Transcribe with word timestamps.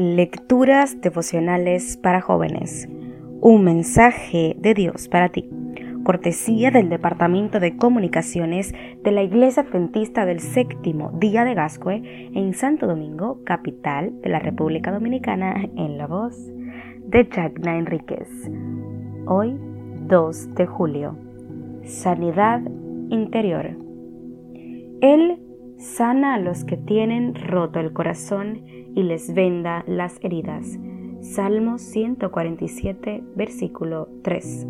Lecturas 0.00 0.98
devocionales 1.02 1.98
para 1.98 2.22
jóvenes. 2.22 2.88
Un 3.42 3.64
mensaje 3.64 4.56
de 4.58 4.72
Dios 4.72 5.08
para 5.08 5.28
ti. 5.28 5.50
Cortesía 6.04 6.70
del 6.70 6.88
Departamento 6.88 7.60
de 7.60 7.76
Comunicaciones 7.76 8.72
de 9.04 9.10
la 9.10 9.22
Iglesia 9.22 9.62
Adventista 9.62 10.24
del 10.24 10.40
Séptimo 10.40 11.10
Día 11.18 11.44
de 11.44 11.52
Gascue 11.52 12.30
en 12.34 12.54
Santo 12.54 12.86
Domingo, 12.86 13.44
capital 13.44 14.18
de 14.22 14.30
la 14.30 14.38
República 14.38 14.90
Dominicana, 14.90 15.68
en 15.76 15.98
la 15.98 16.06
voz 16.06 16.34
de 17.06 17.26
Jagna 17.26 17.76
Enríquez. 17.76 18.26
Hoy, 19.26 19.54
2 20.06 20.54
de 20.54 20.66
julio. 20.66 21.18
Sanidad 21.84 22.62
interior. 23.10 23.76
Él 25.02 25.49
sana 25.80 26.34
a 26.34 26.38
los 26.38 26.64
que 26.64 26.76
tienen 26.76 27.34
roto 27.34 27.80
el 27.80 27.92
corazón 27.92 28.62
y 28.94 29.02
les 29.02 29.32
venda 29.32 29.82
las 29.86 30.22
heridas. 30.22 30.78
Salmo 31.22 31.78
147, 31.78 33.22
versículo 33.34 34.08
3. 34.22 34.66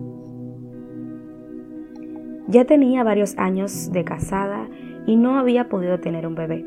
Ya 2.47 2.65
tenía 2.65 3.03
varios 3.03 3.37
años 3.39 3.91
de 3.93 4.05
casada 4.05 4.69
y 5.07 5.17
no 5.17 5.37
había 5.39 5.69
podido 5.69 5.99
tener 5.99 6.27
un 6.27 6.37
bebé. 6.37 6.65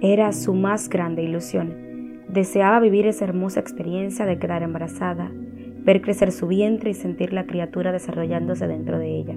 Era 0.00 0.32
su 0.32 0.54
más 0.54 0.88
grande 0.88 1.22
ilusión. 1.22 2.24
Deseaba 2.28 2.80
vivir 2.80 3.06
esa 3.06 3.24
hermosa 3.26 3.60
experiencia 3.60 4.24
de 4.24 4.38
quedar 4.38 4.62
embarazada, 4.62 5.30
ver 5.34 6.00
crecer 6.00 6.32
su 6.32 6.46
vientre 6.46 6.90
y 6.90 6.94
sentir 6.94 7.34
la 7.34 7.44
criatura 7.44 7.92
desarrollándose 7.92 8.66
dentro 8.66 8.98
de 8.98 9.18
ella. 9.18 9.36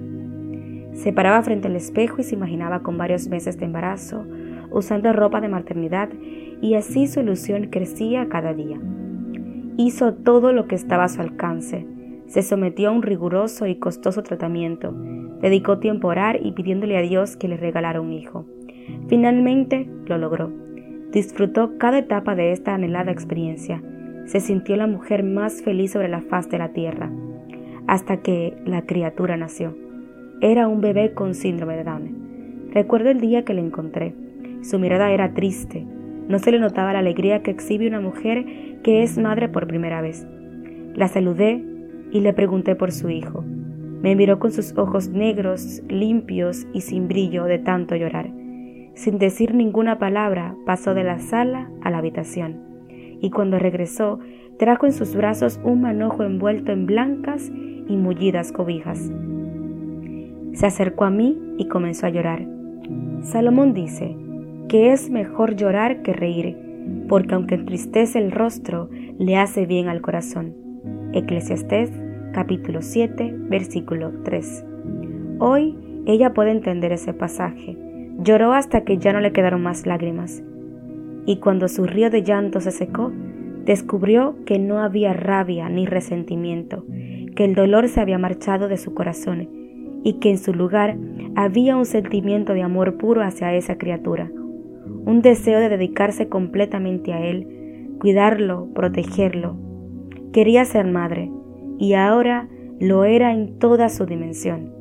Se 0.94 1.12
paraba 1.12 1.42
frente 1.42 1.68
al 1.68 1.76
espejo 1.76 2.20
y 2.20 2.24
se 2.24 2.34
imaginaba 2.34 2.82
con 2.82 2.96
varios 2.96 3.28
meses 3.28 3.58
de 3.58 3.66
embarazo, 3.66 4.24
usando 4.70 5.12
ropa 5.12 5.40
de 5.40 5.48
maternidad, 5.48 6.08
y 6.60 6.74
así 6.74 7.06
su 7.06 7.20
ilusión 7.20 7.66
crecía 7.66 8.28
cada 8.28 8.54
día. 8.54 8.80
Hizo 9.76 10.14
todo 10.14 10.52
lo 10.52 10.66
que 10.66 10.76
estaba 10.76 11.04
a 11.04 11.08
su 11.08 11.20
alcance. 11.20 11.86
Se 12.26 12.42
sometió 12.42 12.88
a 12.88 12.92
un 12.92 13.02
riguroso 13.02 13.66
y 13.66 13.76
costoso 13.76 14.22
tratamiento. 14.22 14.94
Dedicó 15.40 15.78
tiempo 15.78 16.08
a 16.08 16.12
orar 16.12 16.38
y 16.42 16.52
pidiéndole 16.52 16.96
a 16.96 17.02
Dios 17.02 17.36
que 17.36 17.48
le 17.48 17.56
regalara 17.56 18.00
un 18.00 18.12
hijo. 18.12 18.46
Finalmente 19.08 19.90
lo 20.06 20.16
logró. 20.16 20.52
Disfrutó 21.10 21.76
cada 21.76 21.98
etapa 21.98 22.34
de 22.34 22.52
esta 22.52 22.74
anhelada 22.74 23.12
experiencia. 23.12 23.82
Se 24.26 24.40
sintió 24.40 24.76
la 24.76 24.86
mujer 24.86 25.22
más 25.22 25.62
feliz 25.62 25.92
sobre 25.92 26.08
la 26.08 26.22
faz 26.22 26.48
de 26.48 26.58
la 26.58 26.72
tierra, 26.72 27.10
hasta 27.86 28.18
que 28.18 28.56
la 28.64 28.82
criatura 28.82 29.36
nació. 29.36 29.76
Era 30.44 30.68
un 30.68 30.82
bebé 30.82 31.14
con 31.14 31.34
síndrome 31.34 31.74
de 31.74 31.84
Down. 31.84 32.68
Recuerdo 32.70 33.08
el 33.08 33.18
día 33.18 33.46
que 33.46 33.54
le 33.54 33.62
encontré. 33.62 34.14
Su 34.60 34.78
mirada 34.78 35.10
era 35.10 35.32
triste. 35.32 35.86
No 36.28 36.38
se 36.38 36.52
le 36.52 36.58
notaba 36.58 36.92
la 36.92 36.98
alegría 36.98 37.42
que 37.42 37.50
exhibe 37.50 37.88
una 37.88 38.02
mujer 38.02 38.44
que 38.82 39.02
es 39.02 39.16
madre 39.16 39.48
por 39.48 39.66
primera 39.66 40.02
vez. 40.02 40.26
La 40.94 41.08
saludé 41.08 41.64
y 42.12 42.20
le 42.20 42.34
pregunté 42.34 42.76
por 42.76 42.92
su 42.92 43.08
hijo. 43.08 43.42
Me 44.02 44.14
miró 44.16 44.38
con 44.38 44.52
sus 44.52 44.76
ojos 44.76 45.08
negros, 45.08 45.82
limpios 45.88 46.66
y 46.74 46.82
sin 46.82 47.08
brillo 47.08 47.44
de 47.44 47.58
tanto 47.58 47.96
llorar. 47.96 48.30
Sin 48.92 49.18
decir 49.18 49.54
ninguna 49.54 49.98
palabra, 49.98 50.56
pasó 50.66 50.92
de 50.92 51.04
la 51.04 51.20
sala 51.20 51.70
a 51.80 51.90
la 51.90 51.96
habitación, 51.96 52.60
y 53.22 53.30
cuando 53.30 53.58
regresó, 53.58 54.18
trajo 54.58 54.84
en 54.84 54.92
sus 54.92 55.16
brazos 55.16 55.58
un 55.64 55.80
manojo 55.80 56.22
envuelto 56.22 56.70
en 56.70 56.84
blancas 56.84 57.50
y 57.88 57.96
mullidas 57.96 58.52
cobijas. 58.52 59.10
Se 60.54 60.66
acercó 60.66 61.04
a 61.04 61.10
mí 61.10 61.36
y 61.58 61.66
comenzó 61.66 62.06
a 62.06 62.10
llorar. 62.10 62.46
Salomón 63.22 63.74
dice 63.74 64.16
que 64.68 64.92
es 64.92 65.10
mejor 65.10 65.56
llorar 65.56 66.02
que 66.02 66.12
reír, 66.12 66.56
porque 67.08 67.34
aunque 67.34 67.56
entristece 67.56 68.20
el 68.20 68.30
rostro, 68.30 68.88
le 69.18 69.36
hace 69.36 69.66
bien 69.66 69.88
al 69.88 70.00
corazón. 70.00 70.54
Eclesiastés 71.12 71.90
capítulo 72.32 72.82
7, 72.82 73.34
versículo 73.48 74.12
3. 74.22 74.64
Hoy 75.40 75.76
ella 76.06 76.32
puede 76.34 76.52
entender 76.52 76.92
ese 76.92 77.12
pasaje. 77.12 77.76
Lloró 78.20 78.52
hasta 78.52 78.84
que 78.84 78.98
ya 78.98 79.12
no 79.12 79.20
le 79.20 79.32
quedaron 79.32 79.62
más 79.62 79.86
lágrimas. 79.86 80.44
Y 81.26 81.38
cuando 81.38 81.66
su 81.66 81.84
río 81.84 82.10
de 82.10 82.22
llanto 82.22 82.60
se 82.60 82.70
secó, 82.70 83.10
descubrió 83.64 84.36
que 84.46 84.60
no 84.60 84.78
había 84.78 85.14
rabia 85.14 85.68
ni 85.68 85.84
resentimiento, 85.84 86.84
que 87.34 87.44
el 87.44 87.56
dolor 87.56 87.88
se 87.88 88.00
había 88.00 88.18
marchado 88.18 88.68
de 88.68 88.76
su 88.76 88.94
corazón 88.94 89.63
y 90.04 90.14
que 90.20 90.30
en 90.30 90.38
su 90.38 90.52
lugar 90.52 90.96
había 91.34 91.76
un 91.76 91.86
sentimiento 91.86 92.52
de 92.52 92.62
amor 92.62 92.98
puro 92.98 93.22
hacia 93.22 93.54
esa 93.54 93.76
criatura, 93.78 94.30
un 95.06 95.22
deseo 95.22 95.58
de 95.58 95.70
dedicarse 95.70 96.28
completamente 96.28 97.12
a 97.12 97.24
él, 97.24 97.96
cuidarlo, 97.98 98.68
protegerlo. 98.74 99.56
Quería 100.32 100.64
ser 100.66 100.86
madre 100.86 101.30
y 101.78 101.94
ahora 101.94 102.48
lo 102.78 103.04
era 103.04 103.32
en 103.32 103.58
toda 103.58 103.88
su 103.88 104.04
dimensión. 104.04 104.72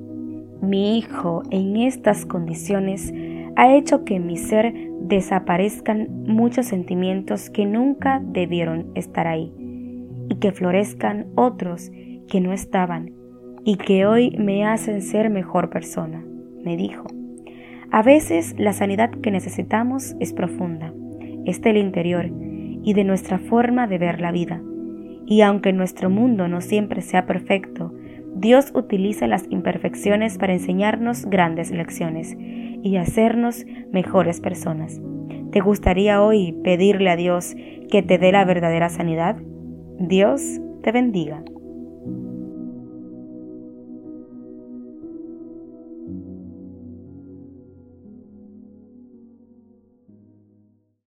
Mi 0.61 0.97
hijo 0.97 1.43
en 1.49 1.77
estas 1.77 2.25
condiciones 2.25 3.13
ha 3.55 3.73
hecho 3.73 4.03
que 4.03 4.15
en 4.15 4.27
mi 4.27 4.37
ser 4.37 4.73
desaparezcan 5.01 6.07
muchos 6.25 6.65
sentimientos 6.65 7.49
que 7.49 7.65
nunca 7.65 8.21
debieron 8.23 8.87
estar 8.95 9.27
ahí 9.27 9.53
y 10.29 10.35
que 10.35 10.51
florezcan 10.51 11.27
otros 11.35 11.91
que 12.27 12.41
no 12.41 12.51
estaban 12.51 13.22
y 13.65 13.77
que 13.77 14.05
hoy 14.05 14.35
me 14.37 14.65
hacen 14.65 15.01
ser 15.01 15.29
mejor 15.29 15.69
persona, 15.69 16.23
me 16.63 16.77
dijo. 16.77 17.07
A 17.91 18.01
veces 18.01 18.55
la 18.57 18.73
sanidad 18.73 19.11
que 19.11 19.31
necesitamos 19.31 20.15
es 20.19 20.33
profunda, 20.33 20.93
es 21.45 21.61
del 21.61 21.77
interior 21.77 22.29
y 22.83 22.93
de 22.93 23.03
nuestra 23.03 23.37
forma 23.37 23.87
de 23.87 23.97
ver 23.97 24.19
la 24.19 24.31
vida. 24.31 24.61
Y 25.25 25.41
aunque 25.41 25.73
nuestro 25.73 26.09
mundo 26.09 26.47
no 26.47 26.59
siempre 26.59 27.01
sea 27.01 27.25
perfecto, 27.25 27.93
Dios 28.35 28.71
utiliza 28.73 29.27
las 29.27 29.45
imperfecciones 29.49 30.37
para 30.37 30.53
enseñarnos 30.53 31.25
grandes 31.25 31.71
lecciones 31.71 32.35
y 32.37 32.97
hacernos 32.97 33.65
mejores 33.91 34.41
personas. 34.41 34.99
¿Te 35.51 35.59
gustaría 35.59 36.21
hoy 36.21 36.57
pedirle 36.63 37.11
a 37.11 37.15
Dios 37.15 37.55
que 37.89 38.01
te 38.01 38.17
dé 38.17 38.31
la 38.31 38.43
verdadera 38.43 38.89
sanidad? 38.89 39.37
Dios 39.99 40.59
te 40.81 40.91
bendiga. 40.91 41.43